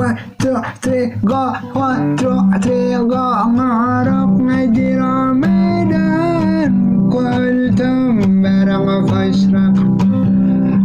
one 0.00 0.16
two 0.40 0.56
three 0.80 1.12
go 1.28 1.52
one 1.76 2.16
two 2.16 2.40
three 2.64 2.96
go. 3.04 3.26
Ngarok 3.52 4.32
ngaji 4.48 4.96
Ramadan 4.96 6.72
kultum 7.12 8.40
barang 8.40 9.04
fasrak 9.12 9.76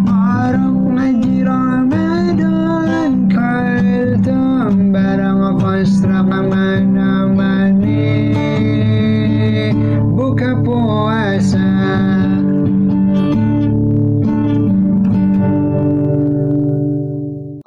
ngarok 0.04 0.76
ngaji 1.00 1.36
Ramadan 1.48 3.12
kultum 3.32 4.92
barang 4.92 5.64
fasrak 5.64 6.28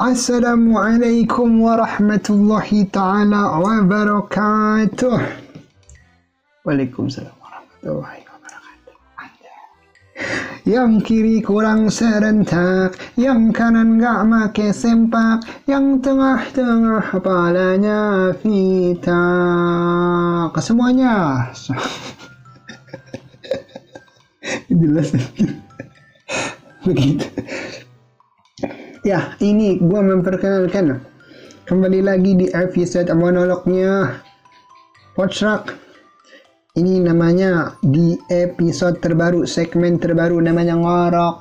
Assalamualaikum 0.08 1.60
warahmatullahi 1.60 2.88
taala 2.88 3.60
wabarakatuh. 3.60 5.20
Waalaikumsalam 6.64 7.36
warahmatullahi 7.36 8.24
wabarakatuh. 8.24 8.96
Yang 10.64 10.92
kiri 11.04 11.44
kurang 11.44 11.92
serentak, 11.92 12.96
yang 13.20 13.52
kanan 13.52 14.00
gak 14.00 14.24
make 14.24 14.72
sempak, 14.72 15.44
yang 15.68 16.00
tengah-tengah 16.00 17.12
kepalanya 17.12 18.32
fita. 18.40 19.28
Semuanya. 20.56 21.52
Jelas. 24.72 25.12
Begitu. 26.88 27.28
Ya, 29.08 29.32
ini 29.40 29.80
gua 29.80 30.04
memperkenalkan 30.04 31.00
kembali 31.64 32.04
lagi 32.04 32.44
di 32.44 32.46
episode 32.52 33.08
monolognya. 33.16 34.20
Potrak. 35.16 35.72
Ini 36.76 37.00
namanya 37.00 37.72
di 37.80 38.20
episode 38.28 39.00
terbaru, 39.00 39.48
segmen 39.48 39.96
terbaru 39.96 40.36
namanya 40.44 40.76
ngorok. 40.76 41.40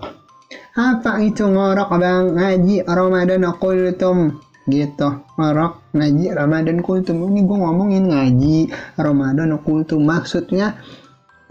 Apa 0.79 1.19
itu 1.19 1.43
ngorok 1.43 1.91
bang? 1.99 2.39
Ngaji 2.39 2.87
Ramadan 2.87 3.43
kultum 3.59 4.39
gitu 4.71 5.27
ngorok 5.35 5.91
ngaji 5.91 6.39
Ramadan 6.39 6.79
kultum 6.79 7.19
ini 7.27 7.43
gue 7.43 7.57
ngomongin 7.59 8.03
ngaji 8.07 8.71
Ramadan 8.95 9.59
kultum 9.59 10.07
maksudnya 10.07 10.79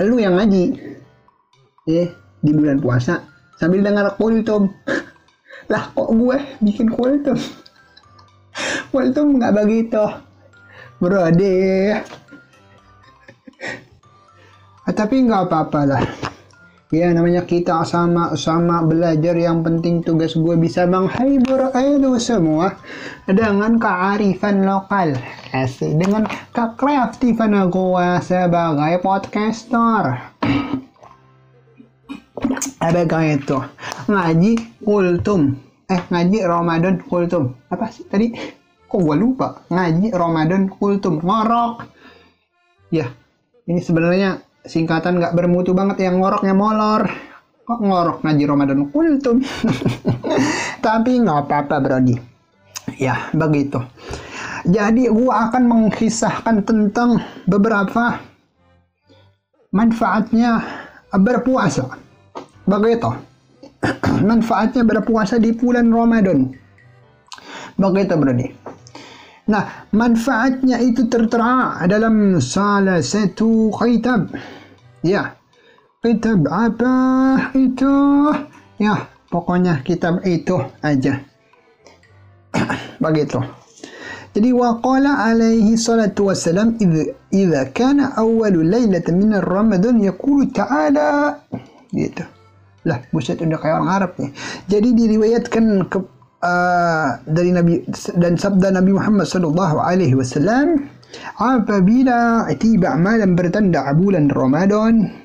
lu 0.01 0.17
yang 0.17 0.41
ngaji. 0.41 0.80
Eh 1.84 2.08
di 2.41 2.51
bulan 2.56 2.80
puasa 2.80 3.20
sambil 3.61 3.84
dengar 3.84 4.17
kultum 4.17 4.73
lah 5.67 5.91
kok 5.91 6.11
gue 6.14 6.39
bikin 6.62 6.89
kultum 6.91 7.39
kultum 8.91 9.36
nggak 9.36 9.55
begitu. 9.55 10.05
Bro 10.97 11.28
deh 11.36 12.00
tapi 14.97 15.27
nggak 15.27 15.50
apa-apa 15.50 15.81
lah. 15.84 16.03
Ya 16.95 17.11
namanya 17.11 17.42
kita 17.42 17.83
sama-sama 17.83 18.86
belajar. 18.86 19.34
Yang 19.34 19.58
penting 19.67 19.95
tugas 20.06 20.39
gue 20.39 20.55
bisa 20.55 20.86
menghibur 20.86 21.75
itu 21.75 22.17
semua. 22.23 22.78
Dengan 23.27 23.77
kearifan 23.77 24.62
lokal. 24.62 25.19
Dengan 25.83 26.30
kekreatifan 26.55 27.58
gue 27.69 28.08
sebagai 28.23 28.95
podcaster 29.03 30.30
ada 32.83 33.03
kayak 33.05 33.45
itu. 33.45 33.59
Ngaji 34.11 34.53
kultum 34.83 35.57
eh 35.87 36.03
ngaji 36.11 36.39
Ramadan 36.43 36.98
kultum 37.07 37.55
apa 37.71 37.91
sih 37.95 38.05
tadi? 38.11 38.35
Kok 38.87 39.01
gue 39.03 39.17
lupa? 39.19 39.63
Ngaji 39.71 40.15
Ramadan 40.15 40.71
kultum 40.71 41.23
ngorok. 41.23 41.87
Ya 42.91 43.11
ini 43.67 43.83
sebenarnya 43.83 44.43
singkatan 44.67 45.19
nggak 45.19 45.35
bermutu 45.35 45.75
banget 45.75 46.07
yang 46.07 46.23
ngoroknya 46.23 46.55
molor. 46.55 47.11
Kok 47.67 47.80
ngorok 47.83 48.19
ngaji 48.23 48.45
Ramadan 48.47 48.80
kultum 48.91 49.42
tapi 50.86 51.19
nggak 51.19 51.51
apa-apa 51.51 51.77
Brody 51.83 52.14
ya 52.98 53.30
begitu. 53.35 53.83
Jadi 54.67 55.07
gua 55.07 55.51
akan 55.51 55.63
mengisahkan 55.67 56.67
tentang 56.67 57.23
beberapa 57.47 58.19
manfaatnya 59.70 60.63
berpuasa 61.14 62.05
begitu 62.67 63.11
manfaatnya 64.31 64.83
berpuasa 64.83 65.39
di 65.41 65.55
bulan 65.55 65.89
Ramadan 65.89 66.51
begitu 67.79 68.15
Brody 68.19 68.49
Nah, 69.47 69.87
manfaatnya 69.95 70.83
itu 70.83 71.07
tertera 71.07 71.79
dalam 71.87 72.43
salah 72.43 72.99
satu 72.99 73.71
kitab. 73.79 74.35
Ya, 75.07 75.39
kitab 76.03 76.51
apa 76.51 76.95
itu? 77.55 77.95
Ya, 78.83 79.07
pokoknya 79.31 79.87
kitab 79.87 80.27
itu 80.27 80.59
aja. 80.83 81.23
Begitu. 83.05 83.39
Jadi 84.35 84.51
waqala 84.51 85.31
alaihi 85.31 85.79
salatu 85.79 86.29
wassalam 86.29 86.77
idza 87.31 87.71
kana 87.71 88.19
awwalu 88.19 88.67
lailatin 88.67 89.17
min 89.17 89.33
ramadan 89.39 89.97
yaqulu 90.03 90.51
ta'ala 90.53 91.41
gitu. 91.95 92.27
Lah, 92.86 93.02
buset 93.11 93.42
udah 93.42 93.58
kayak 93.58 93.83
orang 93.83 93.91
Arab 93.91 94.11
nih. 94.17 94.30
Jadi 94.70 94.89
diriwayatkan 94.95 95.67
ke 95.91 95.98
Uh, 96.36 97.17
dari 97.24 97.48
Nabi 97.48 97.80
dan 98.20 98.36
sabda 98.36 98.69
Nabi 98.69 98.92
Muhammad 98.92 99.24
sallallahu 99.24 99.80
alaihi 99.80 100.13
wasallam 100.13 100.85
apabila 101.41 102.45
tiba 102.61 102.92
malam 103.01 103.33
bertanda 103.33 103.89
bulan 103.97 104.29
Ramadan 104.29 105.17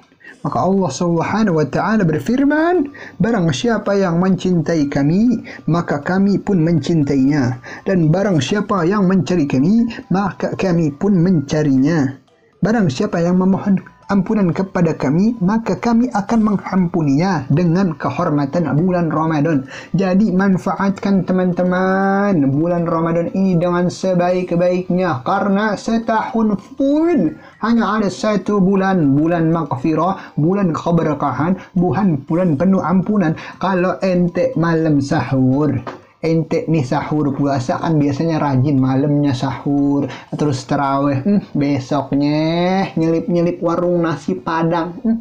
maka 0.42 0.58
Allah 0.58 0.90
Subhanahu 0.90 1.62
wa 1.62 1.68
taala 1.70 2.02
berfirman 2.02 2.90
barang 3.22 3.48
siapa 3.54 3.94
yang 3.94 4.18
mencintai 4.18 4.90
kami 4.90 5.46
maka 5.70 6.02
kami 6.02 6.42
pun 6.42 6.64
mencintainya 6.64 7.62
dan 7.86 8.10
barang 8.10 8.42
siapa 8.42 8.82
yang 8.88 9.06
mencari 9.06 9.46
kami 9.46 9.86
maka 10.10 10.58
kami 10.58 10.90
pun 10.98 11.14
mencarinya 11.14 12.18
barang 12.66 12.90
siapa 12.90 13.22
yang 13.22 13.38
memohon 13.38 13.78
ampunan 14.12 14.52
kepada 14.52 14.92
kami, 14.92 15.40
maka 15.40 15.80
kami 15.80 16.12
akan 16.12 16.40
mengampuninya 16.44 17.48
dengan 17.48 17.96
kehormatan 17.96 18.68
bulan 18.76 19.08
Ramadan. 19.08 19.64
Jadi 19.96 20.36
manfaatkan 20.36 21.24
teman-teman 21.24 22.36
bulan 22.52 22.84
Ramadan 22.84 23.32
ini 23.32 23.56
dengan 23.56 23.88
sebaik-baiknya 23.88 25.24
karena 25.24 25.80
setahun 25.80 26.60
full 26.76 27.40
hanya 27.64 27.86
ada 27.98 28.12
satu 28.12 28.60
bulan, 28.60 29.16
bulan 29.16 29.48
maghfirah, 29.48 30.36
bulan 30.36 30.76
keberkahan, 30.76 31.56
bulan 31.80 32.20
bulan 32.28 32.60
penuh 32.60 32.84
ampunan. 32.84 33.32
Kalau 33.64 33.96
ente 34.04 34.52
malam 34.60 35.00
sahur, 35.00 35.72
ente 36.22 36.70
nih 36.70 36.86
sahur 36.86 37.34
puasa 37.34 37.82
kan 37.82 37.98
biasanya 37.98 38.38
rajin 38.38 38.78
malamnya 38.78 39.34
sahur 39.34 40.06
terus 40.38 40.64
terawih 40.70 41.22
hmm, 41.26 41.58
besoknya 41.58 42.86
nyelip-nyelip 42.94 43.58
warung 43.60 44.06
nasi 44.06 44.38
padang 44.38 44.98
hmm. 45.02 45.18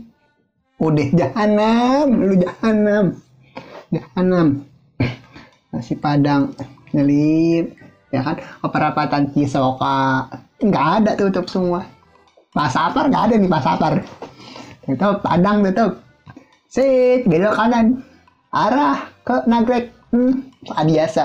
udah 0.80 1.08
jahanam 1.16 2.06
lu 2.12 2.36
jahanam 2.36 3.16
jahanam. 3.90 4.62
Nasi 5.74 5.94
padang 5.98 6.54
nyelip 6.94 7.74
ya 8.14 8.22
kan? 8.22 8.38
Keperapatan 8.38 9.34
cisoka 9.34 10.30
nggak 10.62 10.86
ada 11.02 11.12
tutup 11.18 11.46
semua. 11.50 11.82
Pasapar 12.54 13.10
nggak 13.10 13.24
ada 13.30 13.34
nih 13.38 13.50
pasapar. 13.50 13.92
Tutup 14.86 15.22
padang 15.22 15.62
tutup. 15.66 15.92
Sit 16.70 17.26
belok 17.26 17.54
kanan. 17.58 18.02
Arah 18.50 19.06
ke 19.22 19.46
nagrek 19.46 19.94
hmm, 20.12 20.66
biasa. 20.66 21.24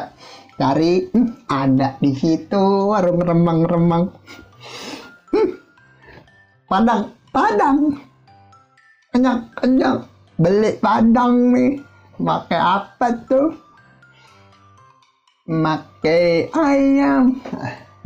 Cari 0.55 1.11
hmm, 1.11 1.51
ada 1.51 1.99
di 1.99 2.15
situ 2.15 2.63
warung 2.89 3.19
remang-remang. 3.19 4.07
Hmm, 5.35 5.49
padang 6.71 7.11
padang. 7.35 7.77
Kenyang 9.11 9.39
kenyang. 9.59 9.99
Beli 10.39 10.71
padang 10.79 11.51
nih. 11.51 11.83
Pakai 12.15 12.59
apa 12.59 13.07
tuh? 13.27 13.51
Pakai 15.43 16.47
ayam. 16.55 17.35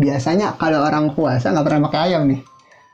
Biasanya 0.01 0.57
kalau 0.57 0.81
orang 0.81 1.13
puasa 1.13 1.53
nggak 1.53 1.65
pernah 1.69 1.85
pakai 1.85 2.01
ayam 2.09 2.25
nih. 2.25 2.41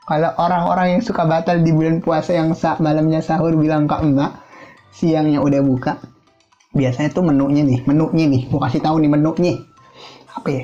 Kalau 0.05 0.31
orang-orang 0.37 0.87
yang 0.97 1.01
suka 1.01 1.25
batal 1.25 1.65
di 1.65 1.73
bulan 1.73 1.97
puasa 2.03 2.37
yang 2.37 2.53
sa 2.53 2.77
malamnya 2.77 3.25
sahur 3.25 3.57
bilang 3.57 3.89
ke 3.89 3.95
emak 4.05 4.37
siangnya 4.93 5.41
udah 5.41 5.65
buka 5.65 5.97
biasanya 6.75 7.09
tuh 7.15 7.23
menunya 7.23 7.63
nih 7.63 7.79
menunya 7.87 8.25
nih. 8.27 8.41
Gue 8.51 8.59
kasih 8.59 8.83
tahu 8.83 8.99
nih 8.99 9.09
menunya. 9.09 9.53
Apa 10.35 10.47
ya? 10.51 10.63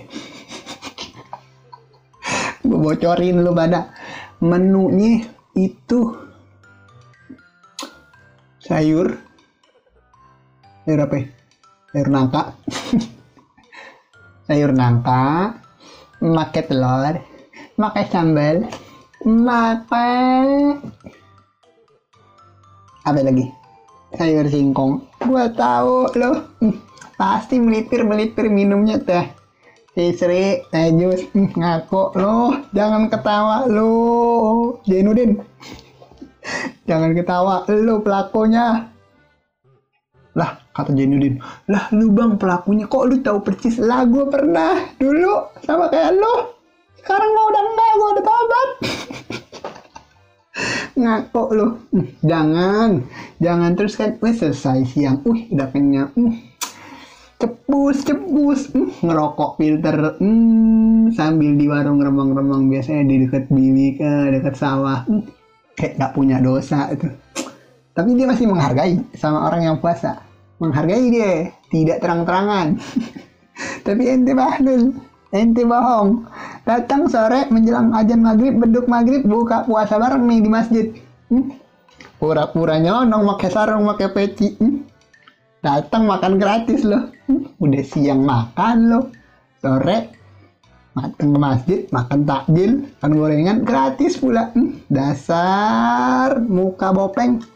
Gue 2.68 2.78
bocorin 2.78 3.40
lu 3.40 3.56
pada 3.56 3.96
menunya 4.44 5.24
itu 5.56 6.13
sayur. 8.60 9.16
Sayur 10.84 11.00
apa 11.00 11.16
ya? 11.16 11.25
sayur 11.92 12.10
nangka. 12.12 12.44
Sayur 14.52 14.75
nangka 14.75 15.56
pakai 16.22 16.63
telur 16.69 17.16
pakai 17.74 18.06
sambal 18.13 18.69
pakai 19.25 20.78
apa 23.02 23.19
lagi 23.25 23.61
sayur 24.16 24.48
singkong. 24.48 25.06
Gua 25.24 25.48
tahu 25.52 26.12
loh. 26.18 26.50
Hmm, 26.60 26.75
pasti 27.16 27.60
melipir 27.60 28.04
melipir 28.04 28.48
minumnya 28.52 29.00
teh. 29.00 29.25
Si 29.92 30.16
Sri 30.16 30.63
teh 30.72 30.88
jus 30.96 31.28
Hmm, 31.36 31.52
ngaku 31.52 32.16
loh. 32.16 32.56
Jangan 32.72 33.12
ketawa 33.12 33.68
lo 33.68 33.92
Jainuddin 34.88 35.36
jangan 36.90 37.12
ketawa 37.12 37.68
lo 37.68 38.00
pelakunya. 38.00 38.88
Lah 40.36 40.52
kata 40.72 40.96
Jainuddin 40.96 41.40
lah 41.68 41.92
lu 41.92 42.16
bang 42.16 42.40
pelakunya 42.40 42.88
kok 42.88 43.06
lu 43.08 43.19
tahu 43.19 43.44
persis? 43.44 43.78
Lah 43.84 44.08
gue 44.08 44.25
pernah 44.31 44.80
dulu 44.96 45.52
sama 45.63 45.92
kayak 45.92 46.16
lo 46.16 46.62
sekarang 47.02 47.30
gua 47.34 47.46
udah 47.50 47.63
enggak 47.66 47.92
gua 47.98 48.10
udah 48.13 48.25
tobat 48.30 48.69
ngaco 50.95 51.43
Hmm, 51.91 52.07
jangan. 52.23 52.91
Jangan 53.39 53.71
terus 53.77 53.95
kan 53.99 54.17
wes 54.19 54.39
selesai 54.39 54.88
siang. 54.88 55.23
Uh 55.27 55.39
udah 55.51 55.67
kenyang. 55.71 56.09
Hmm, 56.15 56.39
cepus 57.41 58.07
cepus. 58.07 58.71
Hmm, 58.71 58.89
ngerokok 59.03 59.51
filter. 59.59 60.17
Hmm, 60.19 61.11
sambil 61.15 61.55
di 61.55 61.65
warung 61.67 61.99
remang-remang. 61.99 62.67
Biasanya 62.67 63.03
di 63.07 63.15
dekat 63.27 63.47
biwi 63.51 63.99
ke 63.99 64.11
dekat 64.35 64.55
sawah. 64.55 65.03
Hmm, 65.07 65.27
kayak 65.77 65.97
gak 65.99 66.13
punya 66.13 66.38
dosa 66.39 66.91
itu. 66.91 67.07
Tapi 67.91 68.09
dia 68.15 68.27
masih 68.27 68.47
menghargai 68.47 68.95
sama 69.19 69.51
orang 69.51 69.67
yang 69.67 69.77
puasa. 69.79 70.23
Menghargai 70.63 71.05
dia 71.11 71.51
tidak 71.73 71.99
terang-terangan. 71.99 72.79
Tapi 73.85 74.03
ente 74.07 74.31
bahlul 74.31 75.11
ente 75.31 75.63
bohong 75.63 76.27
datang 76.62 77.10
sore 77.10 77.50
menjelang 77.50 77.90
ajan 77.98 78.22
maghrib 78.22 78.54
beduk 78.62 78.86
maghrib 78.86 79.25
buka 79.25 79.66
puasa 79.66 79.98
bareng 79.98 80.30
nih 80.30 80.40
di 80.46 80.50
masjid 80.50 80.88
Hmm. 81.31 81.48
pura-pura 82.19 82.75
nyonong 82.75 83.24
pakai 83.34 83.50
sarung 83.50 83.88
pakai 83.88 84.10
peci 84.12 84.48
Hmm. 84.60 84.84
datang 85.63 86.06
makan 86.06 86.38
gratis 86.38 86.84
loh 86.84 87.08
Hmm. 87.25 87.48
udah 87.58 87.84
siang 87.88 88.22
makan 88.22 88.78
loh 88.92 89.06
sore 89.63 90.12
datang 90.92 91.30
ke 91.31 91.40
masjid 91.40 91.80
makan 91.88 92.19
takjil 92.28 92.72
makan 93.00 93.12
gorengan 93.16 93.58
gratis 93.63 94.19
pula 94.19 94.52
Hmm. 94.54 94.75
dasar 94.92 96.36
muka 96.46 96.92
bopeng 96.92 97.40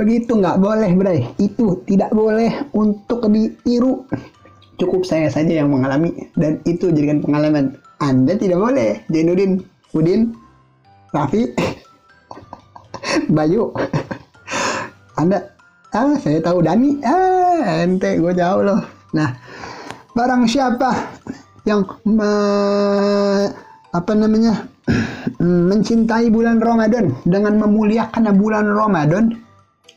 begitu 0.00 0.34
nggak 0.34 0.58
boleh 0.58 0.90
bray 0.96 1.20
itu 1.36 1.84
tidak 1.86 2.10
boleh 2.10 2.64
untuk 2.72 3.28
ditiru 3.28 4.08
cukup 4.82 5.06
saya 5.06 5.30
saja 5.30 5.62
yang 5.62 5.70
mengalami 5.70 6.26
dan 6.34 6.58
itu 6.66 6.90
jadikan 6.90 7.22
pengalaman. 7.22 7.78
Anda 8.02 8.34
tidak 8.34 8.58
boleh 8.58 9.06
Jainuddin 9.14 9.62
Udin 9.94 10.34
Raffi 11.14 11.46
Bayu. 13.36 13.70
Anda 15.14 15.38
ah 15.94 16.18
saya 16.18 16.42
tahu 16.42 16.66
Dani. 16.66 16.98
Ah 17.06 17.86
ente 17.86 18.18
gue 18.18 18.32
jauh 18.34 18.66
loh. 18.66 18.82
Nah 19.14 19.30
barang 20.18 20.50
siapa 20.50 20.90
yang 21.62 21.86
me- 22.02 23.54
apa 23.92 24.12
namanya 24.18 24.66
mencintai 25.70 26.26
bulan 26.34 26.58
Ramadan 26.58 27.14
dengan 27.22 27.60
memuliakan 27.62 28.34
bulan 28.34 28.66
Ramadan 28.66 29.36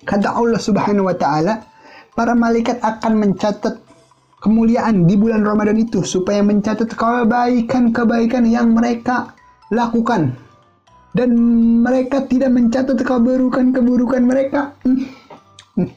kata 0.06 0.30
Allah 0.30 0.62
Subhanahu 0.62 1.10
wa 1.10 1.16
taala 1.18 1.66
para 2.14 2.38
malaikat 2.38 2.78
akan 2.86 3.18
mencatat 3.18 3.85
kemuliaan 4.46 5.10
di 5.10 5.18
bulan 5.18 5.42
Ramadan 5.42 5.82
itu 5.82 6.06
supaya 6.06 6.46
mencatat 6.46 6.94
kebaikan-kebaikan 6.94 8.46
yang 8.46 8.78
mereka 8.78 9.34
lakukan 9.74 10.38
dan 11.18 11.34
mereka 11.82 12.22
tidak 12.30 12.54
mencatat 12.54 13.02
keburukan-keburukan 13.02 14.22
mereka. 14.22 14.78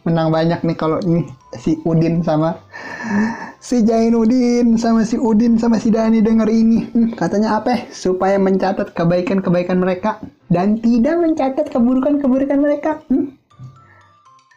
Menang 0.08 0.32
banyak 0.32 0.64
nih 0.64 0.76
kalau 0.80 0.98
ini 1.04 1.28
si 1.54 1.78
Udin 1.86 2.24
sama 2.24 2.56
si 3.62 3.84
Jainuddin 3.84 4.74
sama 4.74 5.06
si 5.06 5.14
Udin 5.20 5.60
sama 5.60 5.76
si 5.78 5.92
Dani 5.92 6.24
denger 6.24 6.48
ini. 6.48 6.88
Katanya 7.14 7.60
apa? 7.60 7.86
Supaya 7.92 8.40
mencatat 8.40 8.96
kebaikan-kebaikan 8.96 9.78
mereka 9.78 10.18
dan 10.48 10.80
tidak 10.80 11.20
mencatat 11.20 11.68
keburukan-keburukan 11.70 12.58
mereka. 12.58 13.04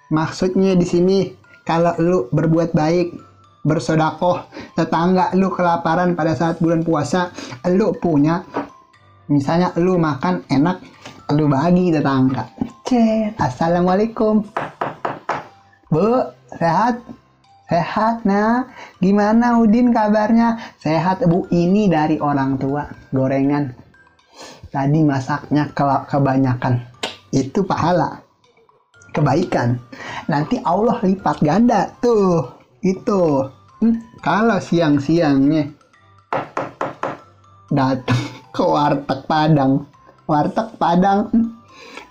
Maksudnya 0.09 0.73
di 0.73 0.85
sini 0.87 1.19
kalau 1.61 1.93
lu 2.01 2.19
berbuat 2.33 2.73
baik, 2.73 3.13
bersodakoh, 3.61 4.41
tetangga 4.73 5.33
lu 5.37 5.53
kelaparan 5.53 6.17
pada 6.17 6.33
saat 6.33 6.57
bulan 6.57 6.81
puasa, 6.81 7.29
lu 7.69 7.93
punya 7.93 8.41
misalnya 9.29 9.71
lu 9.79 9.95
makan 9.95 10.43
enak, 10.49 10.77
lu 11.33 11.47
bagi 11.47 11.93
tetangga. 11.93 12.49
Cet, 12.83 13.39
assalamualaikum. 13.39 14.43
Bu, 15.87 16.07
sehat? 16.59 16.99
Sehat, 17.71 18.27
nah. 18.27 18.67
Gimana 18.99 19.55
Udin 19.55 19.95
kabarnya? 19.95 20.59
Sehat, 20.75 21.23
Bu. 21.23 21.47
Ini 21.47 21.87
dari 21.87 22.19
orang 22.19 22.59
tua. 22.59 22.83
Gorengan. 23.15 23.71
Tadi 24.71 24.99
masaknya 25.07 25.71
ke- 25.71 26.03
kebanyakan. 26.11 26.83
Itu 27.31 27.63
pahala. 27.63 28.19
Kebaikan. 29.15 29.79
Nanti 30.27 30.59
Allah 30.63 30.99
lipat 30.99 31.39
ganda. 31.43 31.91
Tuh, 32.03 32.43
itu. 32.81 33.49
Hmm, 33.81 33.97
kalau 34.21 34.61
siang-siangnya 34.61 35.73
datang 37.73 38.21
ke 38.55 38.63
warteg 38.65 39.21
Padang. 39.25 39.85
Warteg 40.29 40.69
Padang. 40.77 41.29
hmm, 41.33 41.47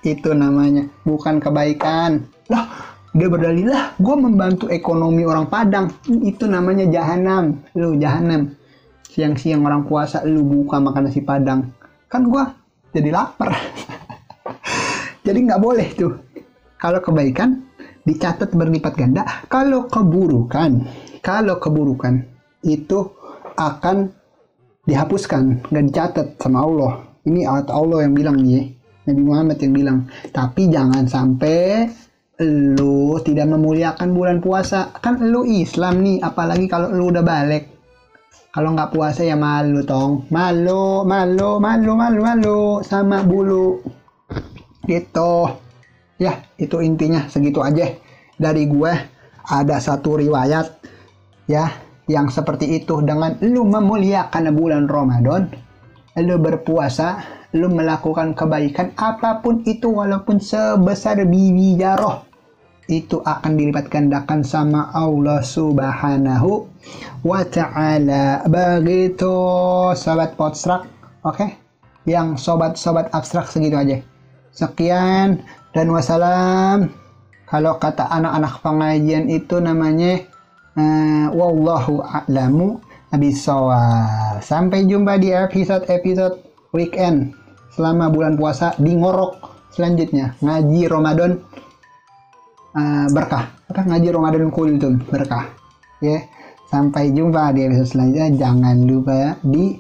itu 0.03 0.31
namanya. 0.35 0.89
Bukan 1.07 1.39
kebaikan. 1.39 2.27
Lah, 2.51 2.67
dia 3.11 3.27
berdalil 3.27 3.67
lah 3.67 3.91
gue 3.99 4.15
membantu 4.15 4.71
ekonomi 4.71 5.27
orang 5.27 5.51
Padang 5.51 5.91
itu 6.07 6.47
namanya 6.47 6.87
jahanam 6.87 7.59
lu 7.75 7.99
jahanam 7.99 8.55
siang-siang 9.11 9.67
orang 9.67 9.83
puasa 9.83 10.23
lu 10.23 10.47
buka 10.47 10.79
makan 10.79 11.11
nasi 11.11 11.19
Padang 11.19 11.75
kan 12.07 12.23
gue 12.23 12.45
jadi 12.95 13.11
lapar 13.11 13.51
jadi 15.27 15.39
nggak 15.43 15.59
boleh 15.59 15.91
tuh 15.99 16.15
kalau 16.79 17.03
kebaikan 17.03 17.67
dicatat 18.05 18.52
berlipat 18.56 18.97
ganda 18.97 19.23
kalau 19.49 19.87
keburukan 19.87 20.88
kalau 21.20 21.61
keburukan 21.61 22.25
itu 22.64 23.12
akan 23.56 24.09
dihapuskan 24.88 25.69
nggak 25.69 25.85
dicatat 25.92 26.26
sama 26.40 26.64
Allah. 26.64 26.92
Ini 27.28 27.45
Allah 27.47 27.99
yang 28.09 28.16
bilang 28.16 28.40
nih 28.40 28.73
Nabi 29.04 29.23
Muhammad 29.23 29.59
yang 29.61 29.75
bilang. 29.76 29.99
Tapi 30.33 30.73
jangan 30.73 31.04
sampai 31.04 31.85
lu 32.40 33.21
tidak 33.21 33.47
memuliakan 33.52 34.16
bulan 34.16 34.38
puasa. 34.40 34.97
Kan 34.97 35.21
lu 35.28 35.45
Islam 35.45 36.00
nih 36.00 36.25
apalagi 36.25 36.66
kalau 36.66 36.92
lu 36.92 37.12
udah 37.12 37.25
balik. 37.25 37.69
Kalau 38.50 38.75
nggak 38.75 38.90
puasa 38.90 39.23
ya 39.23 39.37
malu 39.38 39.85
tong. 39.87 40.26
Malu 40.33 41.07
malu 41.07 41.61
malu 41.62 41.92
malu 41.95 42.21
malu 42.25 42.61
sama 42.83 43.23
bulu. 43.23 43.85
Gitu 44.88 45.35
ya 46.21 46.45
itu 46.61 46.85
intinya 46.85 47.25
segitu 47.33 47.65
aja 47.65 47.97
dari 48.37 48.69
gue 48.69 48.93
ada 49.49 49.77
satu 49.81 50.21
riwayat 50.21 50.69
ya 51.49 51.73
yang 52.07 52.29
seperti 52.29 52.77
itu 52.77 53.00
dengan 53.00 53.41
lu 53.41 53.65
memuliakan 53.65 54.53
bulan 54.53 54.85
Ramadan 54.85 55.49
lu 56.21 56.37
berpuasa 56.37 57.25
lu 57.57 57.73
melakukan 57.73 58.37
kebaikan 58.37 58.93
apa 59.00 59.41
pun 59.41 59.65
itu 59.65 59.89
walaupun 59.91 60.39
sebesar 60.39 61.25
bibi 61.25 61.81
jaroh 61.81 62.31
itu 62.91 63.23
akan 63.23 63.55
dilipat 63.55 63.87
gandakan 63.87 64.43
sama 64.43 64.91
Allah 64.91 65.39
Subhanahu 65.47 66.67
wa 67.23 67.43
taala. 67.47 68.43
Begitu 68.50 69.31
sobat 69.95 70.35
potstrak, 70.35 70.91
oke? 71.23 71.39
Okay? 71.39 71.50
Yang 72.11 72.43
sobat-sobat 72.43 73.15
abstrak 73.15 73.47
segitu 73.47 73.79
aja. 73.79 74.03
Sekian 74.50 75.47
dan 75.75 75.87
wassalam. 75.91 76.91
Kalau 77.50 77.83
kata 77.83 78.07
anak-anak 78.07 78.62
pengajian 78.62 79.27
itu 79.27 79.59
namanya 79.59 80.23
uh, 80.79 81.35
wallahu 81.35 81.99
a'lamu 81.99 82.79
bisawab. 83.11 84.39
Sampai 84.39 84.87
jumpa 84.87 85.19
di 85.19 85.35
episode-episode 85.35 86.39
weekend 86.71 87.35
selama 87.75 88.07
bulan 88.07 88.39
puasa 88.39 88.79
di 88.79 88.95
ngorok 88.95 89.67
selanjutnya. 89.75 90.39
Ngaji 90.39 90.87
Ramadan 90.87 91.43
uh, 92.79 93.07
berkah. 93.11 93.50
Apa? 93.67 93.83
Ngaji 93.83 94.09
Ramadan 94.15 94.50
kultum 94.55 95.03
berkah. 95.11 95.50
Ya. 95.99 96.23
Sampai 96.71 97.11
jumpa 97.11 97.50
di 97.50 97.67
episode 97.67 97.99
selanjutnya. 97.99 98.31
Jangan 98.47 98.77
lupa 98.87 99.35
di 99.43 99.75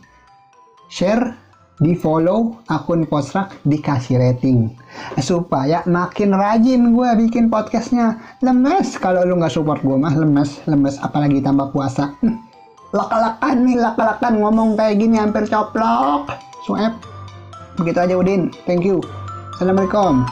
share 0.90 1.49
di 1.80 1.96
follow 1.96 2.60
akun 2.68 3.08
Posrak 3.08 3.56
dikasih 3.64 4.20
rating. 4.20 4.70
Supaya 5.18 5.80
makin 5.88 6.36
rajin 6.36 6.92
gue 6.92 7.10
bikin 7.26 7.48
podcastnya. 7.48 8.20
Lemes 8.44 9.00
kalau 9.00 9.24
lu 9.24 9.40
nggak 9.40 9.50
support 9.50 9.80
gue 9.80 9.96
mah 9.96 10.12
lemes 10.12 10.60
lemes. 10.68 11.00
Apalagi 11.00 11.40
tambah 11.40 11.72
puasa. 11.72 12.14
Hm. 12.20 12.52
lak-lakan 12.90 13.70
nih 13.70 13.78
lak-lakan 13.78 14.34
ngomong 14.42 14.74
kayak 14.74 14.98
gini 14.98 15.16
hampir 15.16 15.46
coplok. 15.48 16.28
Suep 16.68 16.92
begitu 17.80 17.98
aja 17.98 18.14
Udin. 18.14 18.52
Thank 18.68 18.84
you. 18.84 19.00
Assalamualaikum 19.56 20.26